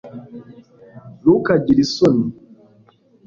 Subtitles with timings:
[1.19, 2.25] ntukagire isoni